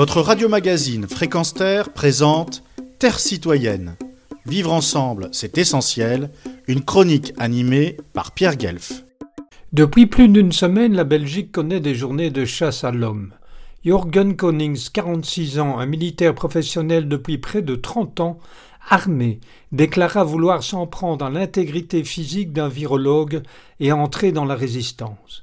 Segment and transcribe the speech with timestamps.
[0.00, 2.62] Votre radio-magazine Fréquence Terre présente
[2.98, 3.98] Terre citoyenne.
[4.46, 6.30] Vivre ensemble, c'est essentiel.
[6.68, 9.04] Une chronique animée par Pierre Guelf.
[9.74, 13.34] Depuis plus d'une semaine, la Belgique connaît des journées de chasse à l'homme.
[13.84, 18.38] Jorgen Konings, 46 ans, un militaire professionnel depuis près de 30 ans,
[18.88, 19.38] armé,
[19.70, 23.42] déclara vouloir s'en prendre à l'intégrité physique d'un virologue
[23.80, 25.42] et entrer dans la résistance.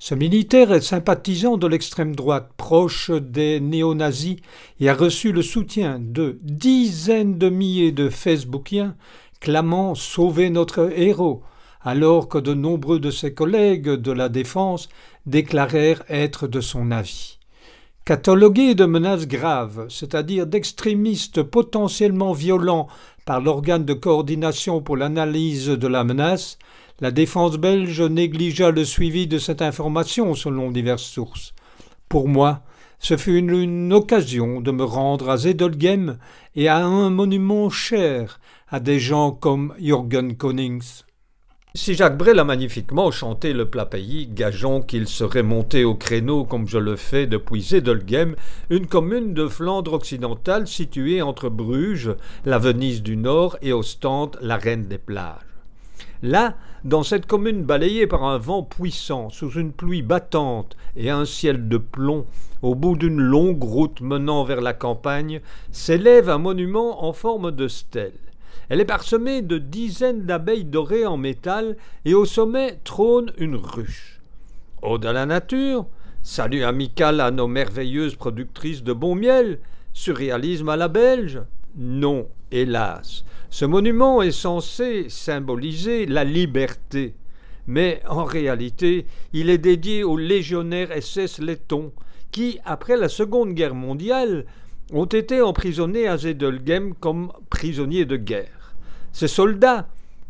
[0.00, 4.36] Ce militaire est sympathisant de l'extrême droite, proche des néo-nazis,
[4.78, 8.94] et a reçu le soutien de dizaines de milliers de Facebookiens
[9.40, 11.42] clamant Sauver notre héros,
[11.82, 14.88] alors que de nombreux de ses collègues de la défense
[15.26, 17.38] déclarèrent être de son avis.
[18.04, 22.86] Catalogué de menaces graves, c'est-à-dire d'extrémistes potentiellement violents
[23.26, 26.56] par l'organe de coordination pour l'analyse de la menace,
[27.00, 31.54] la défense belge négligea le suivi de cette information selon diverses sources.
[32.08, 32.62] Pour moi,
[32.98, 36.18] ce fut une, occasion de me rendre à Zedelgem
[36.56, 41.04] et à un monument cher à des gens comme Jürgen Konings.
[41.74, 46.44] Si Jacques Brel a magnifiquement chanté le plat pays, gageons qu'il serait monté au créneau
[46.44, 48.34] comme je le fais depuis Zedelgem,
[48.70, 54.56] une commune de Flandre occidentale située entre Bruges, la Venise du Nord, et Ostende, la
[54.56, 55.47] reine des plages.
[56.22, 61.24] Là, dans cette commune balayée par un vent puissant, sous une pluie battante et un
[61.24, 62.26] ciel de plomb,
[62.62, 67.68] au bout d'une longue route menant vers la campagne, s'élève un monument en forme de
[67.68, 68.18] stèle.
[68.68, 74.20] Elle est parsemée de dizaines d'abeilles dorées en métal et au sommet trône une ruche.
[74.82, 75.86] Ode à la nature,
[76.22, 79.60] salut amical à nos merveilleuses productrices de bon miel,
[79.92, 81.40] surréalisme à la belge?
[81.76, 87.14] Non, hélas, ce monument est censé symboliser la liberté,
[87.66, 91.92] mais en réalité, il est dédié aux légionnaires SS lettons
[92.30, 94.44] qui, après la Seconde Guerre mondiale,
[94.92, 98.74] ont été emprisonnés à Zedelgem comme prisonniers de guerre.
[99.12, 99.88] Ces soldats,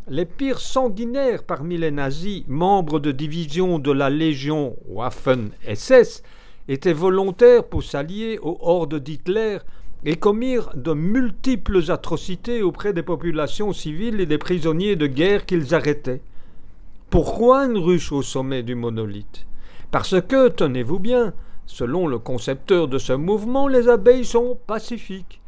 [0.09, 6.23] les pires sanguinaires parmi les nazis, membres de divisions de la Légion Waffen-SS,
[6.69, 9.59] étaient volontaires pour s'allier aux hordes d'Hitler
[10.05, 15.75] et commirent de multiples atrocités auprès des populations civiles et des prisonniers de guerre qu'ils
[15.75, 16.23] arrêtaient.
[17.11, 19.47] Pourquoi une ruche au sommet du monolithe
[19.91, 21.33] Parce que, tenez-vous bien,
[21.67, 25.41] selon le concepteur de ce mouvement, les abeilles sont pacifiques.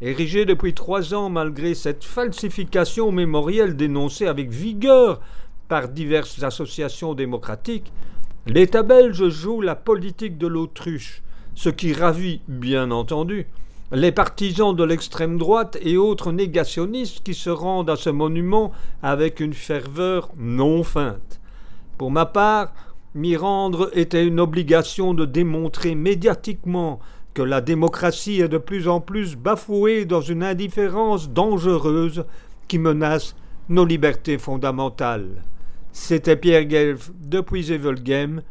[0.00, 5.20] Érigées depuis trois ans malgré cette falsification mémorielle dénoncée avec vigueur
[5.68, 7.92] par diverses associations démocratiques,
[8.46, 11.22] l'État belge joue la politique de l'autruche,
[11.54, 13.46] ce qui ravit, bien entendu,
[13.94, 18.72] les partisans de l'extrême droite et autres négationnistes qui se rendent à ce monument
[19.02, 21.40] avec une ferveur non feinte.
[21.96, 22.74] Pour ma part,
[23.14, 26.98] m'y rendre était une obligation de démontrer médiatiquement
[27.34, 32.24] que la démocratie est de plus en plus bafouée dans une indifférence dangereuse
[32.66, 33.36] qui menace
[33.68, 35.42] nos libertés fondamentales.
[35.92, 38.42] C'était Pierre Guelf depuis Evelgem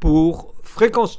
[0.00, 1.18] pour Fréquence.